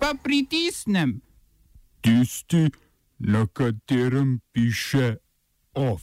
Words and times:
pa 0.00 0.14
pritisnem? 0.22 1.20
Tisti, 2.00 2.70
na 3.18 3.46
katerem 3.46 4.40
piše 4.52 5.16
OF. 5.74 6.02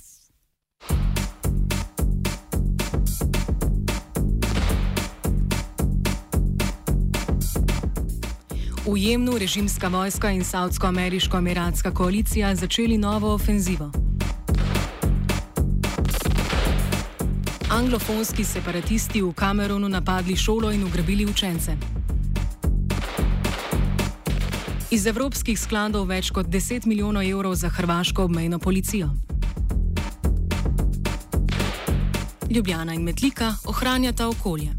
V 8.86 8.98
Jemnu 8.98 9.38
režimska 9.38 9.88
vojska 9.88 10.32
in 10.32 10.44
Saudsko-ameriško-emiratska 10.44 11.92
koalicija 11.94 12.56
začeli 12.56 12.98
novo 12.98 13.34
ofenzivo. 13.34 13.92
Anglofonski 17.70 18.44
separatisti 18.44 19.22
v 19.22 19.34
Kamerunu 19.34 19.90
napadli 19.90 20.36
šolo 20.36 20.72
in 20.72 20.84
ugrabili 20.84 21.26
učence. 21.26 21.97
Iz 24.88 25.04
evropskih 25.04 25.58
skladov 25.60 26.06
več 26.08 26.30
kot 26.32 26.48
10 26.48 26.86
milijonov 26.88 27.26
evrov 27.28 27.58
za 27.60 27.68
hrvaško 27.68 28.24
obmejno 28.24 28.60
policijo. 28.60 29.10
Ljubljana 32.50 32.94
in 32.96 33.04
Metlika 33.04 33.52
ohranjata 33.68 34.30
okolje. 34.30 34.77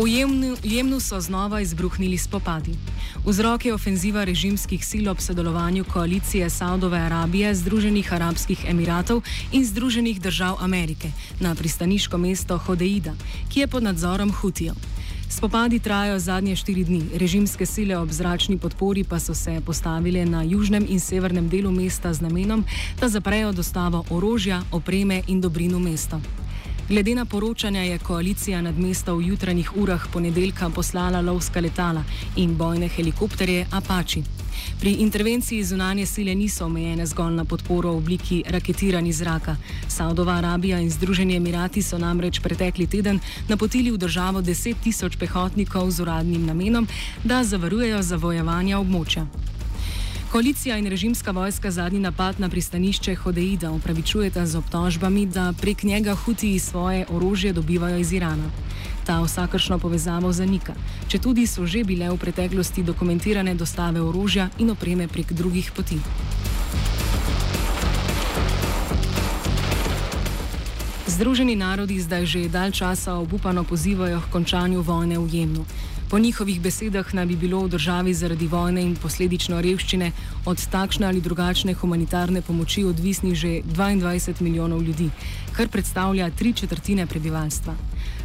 V 0.00 0.08
Jemnu, 0.08 0.56
Jemnu 0.64 0.96
so 1.00 1.20
znova 1.20 1.60
izbruhnili 1.60 2.18
spopadi. 2.18 2.72
Vzrok 3.24 3.64
je 3.64 3.74
ofenziva 3.74 4.24
režimskih 4.24 4.80
sil 4.80 5.04
ob 5.12 5.20
sodelovanju 5.20 5.84
koalicije 5.84 6.50
Saudove 6.50 6.96
Arabije, 6.98 7.54
Združenih 7.54 8.12
arabskih 8.12 8.64
emiratov 8.64 9.20
in 9.52 9.60
Združenih 9.64 10.20
držav 10.20 10.56
Amerike 10.64 11.12
na 11.40 11.54
pristaniško 11.54 12.18
mesto 12.18 12.58
Hodeida, 12.58 13.12
ki 13.52 13.60
je 13.60 13.66
pod 13.66 13.82
nadzorom 13.82 14.32
Hutijev. 14.32 14.74
Spopadi 15.28 15.78
trajajo 15.78 16.18
zadnje 16.18 16.56
štiri 16.56 16.84
dni, 16.84 17.02
režimske 17.14 17.66
sile 17.66 17.98
ob 17.98 18.08
zračni 18.08 18.58
podpori 18.58 19.04
pa 19.04 19.20
so 19.20 19.34
se 19.34 19.60
postavile 19.66 20.24
na 20.24 20.42
južnem 20.42 20.86
in 20.88 21.00
severnem 21.00 21.48
delu 21.48 21.70
mesta 21.70 22.12
z 22.12 22.20
namenom, 22.20 22.64
da 23.00 23.08
zaprejo 23.08 23.52
dostavo 23.52 24.04
orožja, 24.10 24.62
opreme 24.72 25.22
in 25.26 25.40
dobrino 25.40 25.78
mesta. 25.78 26.20
Glede 26.90 27.14
na 27.14 27.24
poročanja 27.24 27.82
je 27.82 27.98
koalicija 27.98 28.60
nad 28.60 28.78
mesto 28.78 29.14
v 29.14 29.28
jutranjih 29.28 29.76
urah 29.76 30.06
ponedeljka 30.12 30.70
poslala 30.70 31.20
lovska 31.20 31.60
letala 31.60 32.02
in 32.36 32.56
bojne 32.56 32.88
helikopterje 32.88 33.66
Apache. 33.70 34.22
Pri 34.80 34.90
intervenciji 34.92 35.64
zunanje 35.64 36.06
sile 36.06 36.34
niso 36.34 36.64
omejene 36.66 37.06
zgolj 37.06 37.34
na 37.34 37.44
podporo 37.44 37.92
v 37.92 37.96
obliki 37.96 38.42
raketiranja 38.46 39.12
zraka. 39.12 39.56
Saudova 39.88 40.32
Arabija 40.32 40.80
in 40.80 40.90
Združeni 40.90 41.36
Emirati 41.36 41.82
so 41.82 41.98
namreč 41.98 42.40
pretekli 42.40 42.86
teden 42.86 43.20
napotili 43.48 43.90
v 43.90 43.98
državo 43.98 44.42
10 44.42 44.74
tisoč 44.82 45.16
pehotnikov 45.16 45.90
z 45.90 46.02
uradnim 46.02 46.46
namenom, 46.46 46.88
da 47.24 47.44
zavarujejo 47.44 48.02
zavojevanja 48.02 48.78
območja. 48.78 49.26
Koalicija 50.32 50.76
in 50.78 50.86
režimska 50.86 51.30
vojska 51.30 51.70
zadnji 51.70 52.00
napad 52.00 52.40
na 52.40 52.48
pristanišče 52.48 53.14
Hodeida 53.14 53.70
upravičujeta 53.70 54.46
z 54.46 54.56
obtožbami, 54.56 55.26
da 55.26 55.52
prek 55.60 55.82
njega 55.82 56.14
Hutiji 56.14 56.58
svoje 56.58 57.06
orožje 57.08 57.52
dobivajo 57.52 57.98
iz 57.98 58.12
Irana. 58.12 58.50
Ta 59.06 59.22
vsakršno 59.22 59.78
povezavo 59.78 60.32
zanika, 60.32 60.74
če 61.08 61.18
tudi 61.18 61.46
so 61.46 61.66
že 61.66 61.82
bile 61.84 62.10
v 62.10 62.16
preteklosti 62.16 62.82
dokumentirane 62.82 63.54
dostave 63.54 64.00
orožja 64.00 64.48
in 64.58 64.70
opreme 64.70 65.08
prek 65.08 65.32
drugih 65.32 65.72
poti. 65.76 65.98
Združeni 71.06 71.56
narodi 71.56 72.00
zdaj 72.00 72.26
že 72.26 72.48
dalj 72.48 72.72
časa 72.72 73.14
obupano 73.14 73.64
pozivajo 73.64 74.20
k 74.20 74.30
končanju 74.30 74.82
vojne 74.82 75.18
v 75.18 75.26
Jemnu. 75.34 75.66
Po 76.10 76.18
njihovih 76.18 76.60
besedah 76.60 77.14
naj 77.14 77.26
bi 77.26 77.36
bilo 77.36 77.60
v 77.62 77.68
državi 77.70 78.14
zaradi 78.14 78.46
vojne 78.50 78.82
in 78.82 78.96
posledično 78.98 79.60
revščine 79.62 80.08
od 80.44 80.64
takšne 80.72 81.06
ali 81.06 81.20
drugačne 81.22 81.74
humanitarne 81.74 82.42
pomoči 82.42 82.82
odvisni 82.84 83.34
že 83.34 83.60
22 83.62 84.42
milijonov 84.42 84.82
ljudi, 84.82 85.06
kar 85.52 85.68
predstavlja 85.68 86.30
tri 86.30 86.52
četrtine 86.52 87.06
prebivalstva. 87.06 87.74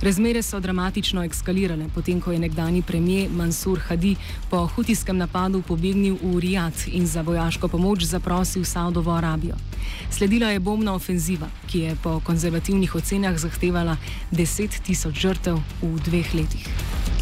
Razmere 0.01 0.41
so 0.41 0.59
dramatično 0.59 1.23
eskalirale, 1.23 1.85
potem 1.95 2.21
ko 2.21 2.31
je 2.31 2.39
nekdani 2.39 2.81
premijer 2.81 3.29
Mansur 3.29 3.79
Hadi 3.79 4.15
po 4.49 4.65
hutijskem 4.67 5.17
napadu 5.17 5.61
pobegnil 5.61 6.17
v 6.23 6.39
Rijad 6.39 6.87
in 6.87 7.05
za 7.07 7.21
vojaško 7.21 7.67
pomoč 7.67 8.03
zaprosil 8.03 8.65
Saudovo 8.65 9.11
Arabijo. 9.11 9.55
Sledila 10.11 10.49
je 10.49 10.59
bombna 10.59 10.93
ofenziva, 10.93 11.47
ki 11.67 11.79
je 11.79 11.95
po 12.03 12.19
konzervativnih 12.19 12.95
ocenah 12.95 13.37
zahtevala 13.37 13.97
10 14.31 14.81
tisoč 14.81 15.21
žrtev 15.21 15.61
v 15.81 15.99
dveh 16.01 16.33
letih. 16.33 17.14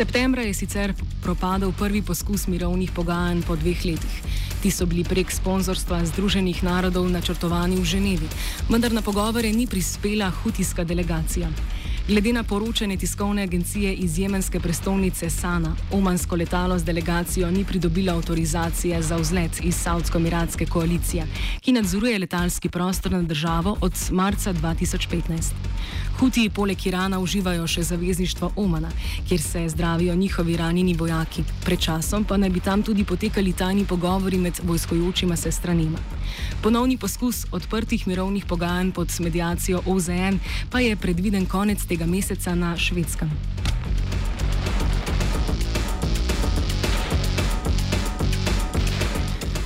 Septembra 0.00 0.40
je 0.42 0.54
sicer 0.54 0.94
propadel 1.20 1.72
prvi 1.76 2.00
poskus 2.02 2.46
mirovnih 2.48 2.88
pogajanj 2.96 3.42
po 3.44 3.52
dveh 3.52 3.84
letih. 3.84 4.14
Ti 4.62 4.70
so 4.72 4.86
bili 4.88 5.04
prek 5.04 5.28
sponzorstva 5.28 5.98
Združenih 6.08 6.62
narodov 6.64 7.04
načrtovani 7.12 7.76
v 7.76 7.84
Ženevi, 7.84 8.28
vendar 8.72 8.96
na 8.96 9.04
pogovore 9.04 9.52
ni 9.52 9.66
prispela 9.68 10.30
hutijska 10.30 10.88
delegacija. 10.88 11.52
Glede 12.08 12.32
na 12.32 12.42
poročanje 12.42 12.96
tiskovne 12.96 13.42
agencije 13.42 13.94
iz 13.94 14.18
jemenske 14.18 14.60
prestolnice 14.60 15.30
Sana, 15.30 15.76
omansko 15.92 16.36
letalo 16.36 16.78
z 16.78 16.84
delegacijo 16.84 17.50
ni 17.50 17.64
pridobilo 17.64 18.12
avtorizacije 18.12 19.02
za 19.02 19.16
vzlet 19.16 19.60
iz 19.62 19.74
Saudsko-Miratske 19.74 20.68
koalicije, 20.68 21.26
ki 21.60 21.72
nadzoruje 21.72 22.18
letalski 22.18 22.68
prostor 22.68 23.12
nad 23.12 23.24
državo 23.24 23.76
od 23.80 23.92
marca 24.10 24.52
2015. 24.52 25.52
Hutiji 26.18 26.50
poleg 26.50 26.86
Irana 26.86 27.18
uživajo 27.18 27.66
še 27.66 27.82
zavezništvo 27.82 28.52
Omana, 28.56 28.88
kjer 29.28 29.40
se 29.40 29.68
zdravijo 29.68 30.14
njihovi 30.14 30.56
ranjeni 30.56 30.94
vojaki. 30.94 31.44
Pred 31.64 31.80
časom 31.80 32.24
pa 32.24 32.36
naj 32.36 32.50
bi 32.50 32.60
tam 32.60 32.82
tudi 32.82 33.04
potekali 33.04 33.52
tajni 33.52 33.84
pogovori 33.84 34.38
med 34.38 34.60
vojskojočima 34.62 35.36
se 35.36 35.52
stranima. 35.52 35.98
Ponovni 36.62 36.96
poskus 36.96 37.46
odprtih 37.50 38.06
mirovnih 38.08 38.44
pogajanj 38.44 38.92
pod 38.92 39.14
medijacijo 39.20 39.82
OZN 39.86 40.38
pa 40.70 40.80
je 40.80 40.96
predviden 40.96 41.46
konec 41.46 41.84
tega 41.84 42.06
meseca 42.06 42.54
na 42.54 42.76
švedskem. 42.76 43.30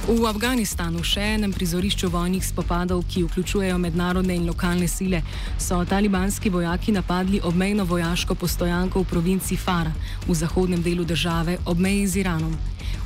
V 0.04 0.20
Afganistanu, 0.28 1.00
še 1.00 1.22
enem 1.38 1.48
prizorišču 1.48 2.10
vojnih 2.12 2.44
spopadov, 2.44 3.06
ki 3.08 3.22
vključujejo 3.24 3.78
mednarodne 3.80 4.34
in 4.36 4.44
lokalne 4.44 4.84
sile, 4.84 5.22
so 5.56 5.78
talibanski 5.88 6.52
vojaki 6.52 6.92
napadli 6.92 7.40
obmejno 7.40 7.86
vojaško 7.88 8.36
postojanko 8.36 9.00
v 9.00 9.08
provinci 9.08 9.56
Fara 9.56 9.94
v 10.28 10.36
zahodnem 10.36 10.84
delu 10.84 11.08
države 11.08 11.56
ob 11.64 11.80
meji 11.80 12.04
z 12.06 12.20
Iranom. 12.20 12.52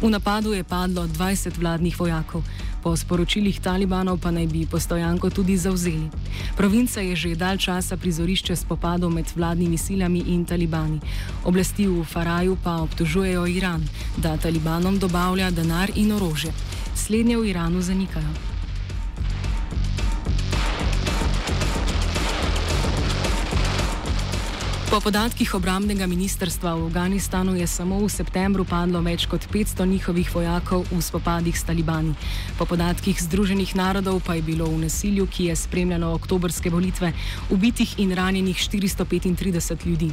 V 0.03 0.11
napadu 0.11 0.53
je 0.53 0.65
padlo 0.67 1.07
20 1.07 1.57
vladnih 1.63 1.95
vojakov. 2.01 2.43
Po 2.83 2.97
sporočilih 2.97 3.61
talibanov 3.61 4.19
pa 4.23 4.31
naj 4.31 4.47
bi 4.47 4.67
postojanko 4.67 5.31
tudi 5.31 5.57
zauzeli. 5.57 6.11
Provinca 6.57 7.01
je 7.01 7.17
že 7.17 7.35
dalj 7.35 7.59
časa 7.59 7.97
prizorišče 7.97 8.57
spopadov 8.57 9.11
med 9.11 9.27
vladnimi 9.37 9.79
silami 9.79 10.23
in 10.35 10.45
talibani. 10.45 11.01
Oblasti 11.45 11.87
v 11.87 12.05
Faraju 12.05 12.57
pa 12.65 12.83
obtožujejo 12.83 13.47
Iran, 13.47 13.83
da 14.17 14.37
talibanom 14.37 14.99
dobavlja 14.99 15.51
denar 15.51 15.91
in 15.95 16.13
orožje. 16.13 16.53
Slednje 16.95 17.37
v 17.37 17.51
Iranu 17.51 17.83
zanikajo. 17.83 18.58
Po 24.89 25.05
podatkih 25.05 25.53
obramnega 25.53 26.09
ministrstva 26.09 26.73
v 26.73 26.89
Afganistanu 26.89 27.53
je 27.53 27.69
samo 27.69 28.01
v 28.01 28.09
septembru 28.09 28.65
padlo 28.65 29.05
več 29.05 29.29
kot 29.29 29.45
500 29.45 29.85
njihovih 29.85 30.33
vojakov 30.33 30.89
v 30.89 31.01
spopadih 31.05 31.53
s 31.53 31.61
talibani. 31.69 32.17
Po 32.57 32.65
podatkih 32.65 33.13
Združenih 33.13 33.77
narodov 33.77 34.25
pa 34.25 34.41
je 34.41 34.49
bilo 34.49 34.65
v 34.65 34.89
nasilju, 34.89 35.29
ki 35.29 35.53
je 35.53 35.61
spremljalo 35.61 36.17
oktobrske 36.17 36.73
volitve, 36.73 37.13
ubitih 37.53 38.01
in 38.01 38.17
ranjenih 38.17 38.57
435 38.57 39.85
ljudi. 39.85 40.09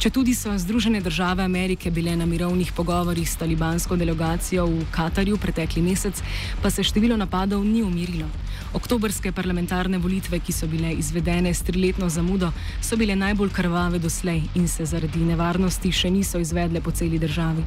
Če 0.00 0.08
tudi 0.08 0.32
so 0.32 0.48
Združene 0.56 1.04
države 1.04 1.44
Amerike 1.44 1.92
bile 1.92 2.16
na 2.16 2.24
mirovnih 2.24 2.72
pogovorih 2.72 3.28
s 3.28 3.36
talibansko 3.36 4.00
delegacijo 4.00 4.64
v 4.64 4.88
Katarju 4.96 5.36
pretekli 5.36 5.84
mesec, 5.84 6.24
pa 6.64 6.72
se 6.72 6.80
število 6.80 7.20
napadov 7.20 7.60
ni 7.68 7.84
umirilo. 7.84 8.32
Oktobrske 8.72 9.32
parlamentarne 9.32 10.00
volitve, 10.00 10.40
ki 10.40 10.52
so 10.52 10.64
bile 10.66 10.94
izvedene 10.96 11.52
s 11.52 11.60
triletno 11.68 12.08
zamudo, 12.08 12.48
so 12.80 12.96
bile 12.96 13.16
najbolj 13.16 13.52
krvave 13.52 14.00
doslej 14.06 14.42
in 14.54 14.68
se 14.68 14.86
zaradi 14.86 15.18
nevarnosti 15.18 15.90
še 15.92 16.10
niso 16.14 16.38
izvedle 16.38 16.80
po 16.80 16.94
celi 16.94 17.18
državi. 17.18 17.62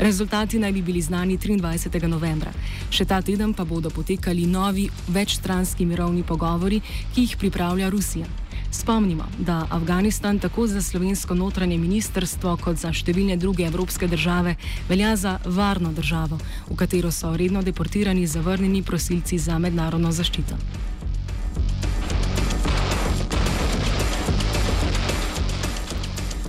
Rezultati 0.00 0.58
naj 0.58 0.72
bi 0.72 0.82
bili 0.82 1.02
znani 1.04 1.36
23. 1.38 2.08
novembra. 2.08 2.52
Še 2.88 3.04
ta 3.04 3.20
teden 3.20 3.52
pa 3.52 3.64
bodo 3.68 3.92
potekali 3.92 4.46
novi 4.48 4.88
večstranski 5.12 5.84
mirovni 5.84 6.24
pogovori, 6.24 6.80
ki 7.12 7.26
jih 7.26 7.36
pripravlja 7.36 7.90
Rusija. 7.92 8.26
Spomnimo, 8.72 9.28
da 9.38 9.66
Afganistan 9.70 10.38
tako 10.38 10.66
za 10.66 10.80
slovensko 10.82 11.36
notranje 11.36 11.76
ministrstvo 11.78 12.56
kot 12.64 12.80
za 12.80 12.92
številne 12.92 13.36
druge 13.36 13.68
evropske 13.68 14.08
države 14.08 14.56
velja 14.88 15.12
za 15.16 15.38
varno 15.44 15.92
državo, 15.92 16.40
v 16.72 16.76
katero 16.76 17.12
so 17.12 17.36
redno 17.36 17.62
deportirani 17.62 18.26
zavrnjeni 18.26 18.82
prosilci 18.82 19.38
za 19.38 19.60
mednarodno 19.60 20.12
zaščito. 20.12 20.56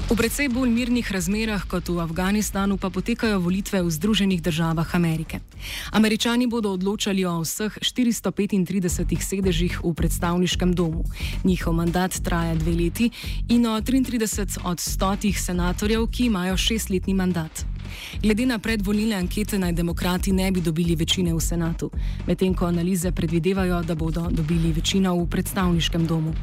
V 0.07 0.15
precej 0.15 0.47
bolj 0.47 0.71
mirnih 0.71 1.03
razmerah 1.03 1.67
kot 1.67 1.91
v 1.91 1.99
Afganistanu 1.99 2.79
pa 2.79 2.87
potekajo 2.87 3.43
volitve 3.43 3.83
v 3.83 3.91
Združenih 3.91 4.39
državah 4.39 4.87
Amerike. 4.95 5.43
Američani 5.91 6.47
bodo 6.47 6.71
odločali 6.71 7.27
o 7.27 7.43
vseh 7.43 7.75
435 7.83 9.03
sedežih 9.19 9.83
v 9.83 9.91
predstavniškem 9.91 10.71
domu. 10.71 11.03
Njihov 11.43 11.75
mandat 11.75 12.15
traja 12.23 12.55
dve 12.55 12.87
leti 12.87 13.11
in 13.51 13.67
o 13.67 13.75
33 13.75 14.63
od 14.63 14.79
100 14.79 15.35
senatorjev, 15.35 16.07
ki 16.07 16.31
imajo 16.31 16.55
šestletni 16.55 17.11
mandat. 17.11 17.76
Glede 18.21 18.45
na 18.45 18.59
predvolilne 18.59 19.15
ankete 19.15 19.59
naj 19.59 19.73
demokrati 19.73 20.31
ne 20.31 20.51
bi 20.51 20.61
dobili 20.61 20.95
večine 20.95 21.33
v 21.33 21.39
senatu, 21.39 21.91
medtem 22.27 22.53
ko 22.53 22.65
analize 22.65 23.11
predvidevajo, 23.11 23.83
da 23.83 23.95
bodo 23.95 24.27
dobili 24.31 24.71
večino 24.71 25.15
v 25.15 25.27
predstavniškem 25.29 26.07
domu. 26.07 26.33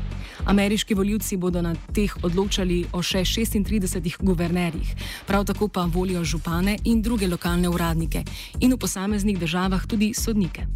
Ameriški 0.44 0.94
voljivci 0.94 1.36
bodo 1.36 1.62
na 1.62 1.74
teh 1.92 2.16
odločali 2.22 2.84
o 2.92 3.02
še 3.02 3.24
36 3.24 4.16
guvernerjih, 4.20 4.94
prav 5.26 5.44
tako 5.44 5.68
pa 5.68 5.84
volijo 5.84 6.24
župane 6.24 6.78
in 6.84 7.02
druge 7.02 7.26
lokalne 7.26 7.68
uradnike 7.68 8.24
in 8.60 8.72
v 8.72 8.78
posameznih 8.78 9.38
državah 9.38 9.86
tudi 9.86 10.14
sodnike. 10.14 10.66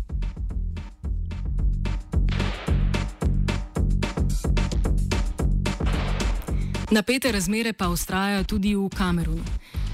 Napete 6.90 7.32
razmere 7.32 7.72
pa 7.72 7.88
ustrajajo 7.88 8.44
tudi 8.44 8.75
v 8.75 8.88
Kamerunu. 8.88 9.44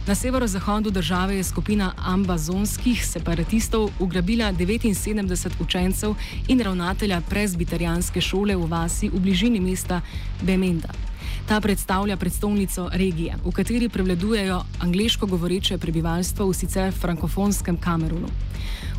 Na 0.06 0.14
severozahodu 0.14 0.90
države 0.90 1.36
je 1.36 1.44
skupina 1.44 1.92
ambazonskih 1.96 3.06
separatistov 3.06 3.90
ugrabila 3.98 4.52
79 4.52 5.48
učencev 5.60 6.14
in 6.48 6.60
ravnatelja 6.60 7.20
prezbiterijanske 7.30 8.20
šole 8.20 8.56
v 8.56 8.66
vasi 8.66 9.08
v 9.08 9.20
bližini 9.20 9.60
mesta 9.60 10.00
Bemenda. 10.42 10.88
Ta 11.48 11.60
predstavlja 11.60 12.16
predstavnico 12.16 12.90
regije, 12.92 13.36
v 13.44 13.52
kateri 13.52 13.88
prevladujejo 13.88 14.62
angliško 14.80 15.26
govoreče 15.26 15.78
prebivalstvo 15.78 16.46
v 16.46 16.54
sicer 16.54 16.92
frankofonskem 16.92 17.76
Kamerunu. 17.76 18.28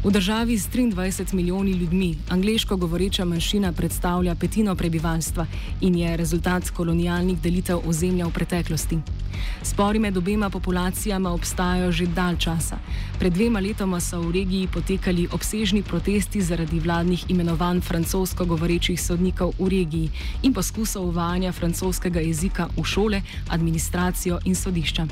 V 0.06 0.12
državi 0.12 0.57
z 0.57 0.69
23 0.69 1.34
milijoni 1.34 1.72
ljudmi 1.72 2.18
angliško 2.30 2.78
govoreča 2.78 3.25
manjšina 3.25 3.72
predstavlja 3.72 4.36
petino 4.36 4.75
prebivalstva 4.75 5.46
in 5.81 5.96
je 5.96 6.18
rezultat 6.18 6.69
kolonialnih 6.69 7.42
delitev 7.42 7.80
ozemlja 7.90 8.28
v 8.28 8.31
preteklosti. 8.31 8.98
Spori 9.63 10.00
med 10.00 10.18
obema 10.18 10.50
populacijama 10.50 11.31
obstajajo 11.34 11.92
že 11.92 12.06
dalj 12.06 12.38
časa. 12.38 12.78
Pred 13.19 13.34
dvema 13.34 13.60
letoma 13.60 14.00
so 14.00 14.22
v 14.22 14.31
regiji 14.31 14.68
potekali 14.68 15.28
obsežni 15.31 15.81
protesti 15.84 16.42
zaradi 16.42 16.80
vladnih 16.80 17.25
imenovanj 17.30 17.81
francosko 17.81 18.46
govorečih 18.46 19.02
sodnikov 19.02 19.54
v 19.60 19.69
regiji 19.69 20.10
in 20.44 20.54
poskusov 20.54 21.07
uvajanja 21.07 21.52
francoskega 21.52 22.19
jezika 22.19 22.69
v 22.78 22.84
šole, 22.84 23.22
administracijo 23.50 24.40
in 24.46 24.56
sodišča. 24.56 25.07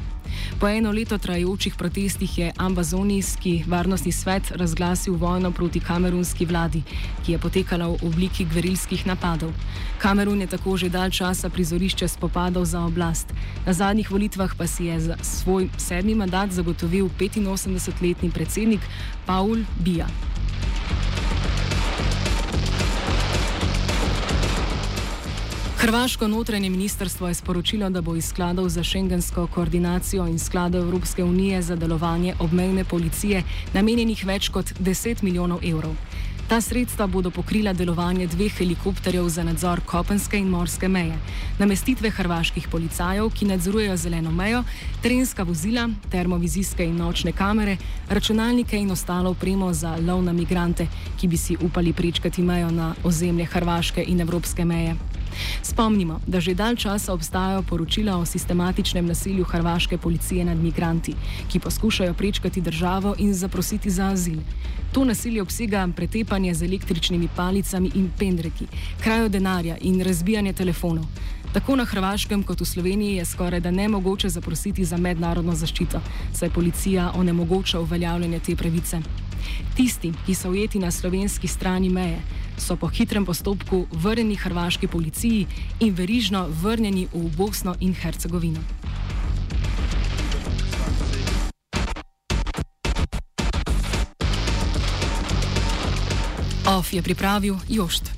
Po 0.60 0.68
eno 0.68 0.92
leto 0.92 1.18
trajajočih 1.18 1.76
protestih 1.76 2.38
je 2.38 2.52
ambazonijski 2.58 3.64
varnostni 3.68 4.12
svet 4.12 4.52
razglasil 4.52 5.16
vojno 5.16 5.52
proti 5.52 5.80
kamerunski 5.80 6.46
vladi, 6.46 6.84
ki 7.26 7.32
je 7.32 7.38
potekala 7.40 7.88
v 7.88 7.98
obliki 8.08 8.46
gverilskih 8.46 9.08
napadov. 9.08 9.52
Kamerun 9.98 10.42
je 10.42 10.48
tako 10.48 10.78
že 10.78 10.90
dalj 10.90 11.12
časa 11.12 11.50
prizorišče 11.50 12.08
spopadov 12.08 12.66
za 12.66 12.82
oblast. 12.86 13.34
Na 13.66 13.74
zadnjih 13.74 14.12
volitvah 14.12 14.56
pa 14.58 14.68
si 14.68 14.86
je 14.86 15.00
za 15.00 15.18
svoj 15.22 15.70
sedmi 15.78 16.16
mandat 16.16 16.52
zagotovil 16.52 17.10
85-letni 17.20 18.32
predsednik 18.32 18.82
Paul 19.26 19.58
Bija. 19.80 20.08
Hrvaško 25.84 26.28
notranje 26.28 26.70
ministrstvo 26.70 27.28
je 27.28 27.34
sporočilo, 27.34 27.90
da 27.90 28.02
bo 28.02 28.16
iz 28.16 28.26
skladov 28.26 28.70
za 28.70 28.84
šengensko 28.84 29.48
koordinacijo 29.48 30.28
in 30.28 30.40
skladov 30.40 30.82
Evropske 30.82 31.24
unije 31.24 31.62
za 31.62 31.76
delovanje 31.76 32.36
obmejne 32.40 32.84
policije 32.84 33.44
namenjenih 33.74 34.26
več 34.26 34.48
kot 34.50 34.66
10 34.80 35.24
milijonov 35.24 35.60
evrov. 35.64 35.92
Ta 36.48 36.62
sredstva 36.62 37.08
bodo 37.08 37.32
pokrila 37.32 37.74
delovanje 37.74 38.28
dveh 38.28 38.54
helikopterjev 38.58 39.28
za 39.30 39.44
nadzor 39.44 39.82
kopenske 39.86 40.38
in 40.40 40.48
morske 40.48 40.88
meje, 40.88 41.18
namestitve 41.60 42.10
hrvaških 42.10 42.68
policajev, 42.72 43.30
ki 43.30 43.46
nadzorujejo 43.46 43.98
zeleno 43.98 44.32
mejo, 44.32 44.64
terenska 45.02 45.44
vozila, 45.44 45.90
termovizijske 46.12 46.86
in 46.86 46.96
nočne 46.96 47.32
kamere, 47.32 47.78
računalnike 48.10 48.78
in 48.78 48.92
ostalo 48.92 49.36
opremo 49.36 49.74
za 49.74 49.98
lov 50.08 50.24
na 50.24 50.34
migrante, 50.34 50.88
ki 51.20 51.28
bi 51.28 51.38
si 51.38 51.58
upali 51.62 51.94
prečkati 51.94 52.42
mejo 52.42 52.72
na 52.72 52.94
ozemlje 53.04 53.46
hrvaške 53.46 54.06
in 54.08 54.22
evropske 54.22 54.66
meje. 54.66 54.96
Spomnimo, 55.62 56.20
da 56.28 56.40
že 56.40 56.54
dalj 56.54 56.76
časa 56.76 57.14
obstajajo 57.14 57.62
poročila 57.62 58.18
o 58.18 58.26
sistematičnem 58.26 59.06
nasilju 59.06 59.44
hrvaške 59.44 59.98
policije 59.98 60.46
nad 60.46 60.58
migranti, 60.58 61.16
ki 61.52 61.60
poskušajo 61.60 62.14
prečkati 62.14 62.62
državo 62.62 63.16
in 63.18 63.34
zaprositi 63.34 63.90
za 63.90 64.08
azil. 64.08 64.40
To 64.94 65.06
nasilje 65.06 65.42
obsega 65.42 65.88
pretepanje 65.96 66.54
z 66.54 66.64
električnimi 66.64 67.30
palicami 67.36 67.92
in 67.96 68.10
pendreki, 68.20 68.68
krajo 69.04 69.30
denarja 69.30 69.78
in 69.82 70.02
razbijanje 70.02 70.54
telefonov. 70.54 71.06
Tako 71.54 71.76
na 71.76 71.86
Hrvaškem 71.86 72.44
kot 72.44 72.62
v 72.62 72.66
Sloveniji 72.66 73.16
je 73.16 73.26
skoraj 73.26 73.60
da 73.60 73.72
nemogoče 73.72 74.30
zaprositi 74.30 74.86
za 74.86 74.98
mednarodno 74.98 75.54
zaščito, 75.56 76.02
saj 76.34 76.50
policija 76.50 77.12
onemogoča 77.16 77.80
uveljavljanje 77.80 78.40
te 78.40 78.56
pravice. 78.56 79.02
Tisti, 79.76 80.14
ki 80.26 80.36
so 80.36 80.50
ujeti 80.50 80.80
na 80.80 80.92
slovenski 80.92 81.48
strani 81.48 81.90
meje, 81.90 82.22
so 82.58 82.76
po 82.76 82.88
hitrem 82.88 83.26
postopku 83.26 83.88
vrnjeni 83.92 84.36
hrvaški 84.36 84.88
policiji 84.88 85.48
in 85.80 85.94
verižno 85.94 86.48
vrnjeni 86.62 87.08
v 87.14 87.30
Bosno 87.38 87.76
in 87.80 87.94
Hercegovino. 87.94 88.62
OF 96.66 96.94
je 96.94 97.02
pripravil 97.02 97.58
Jošt. 97.70 98.14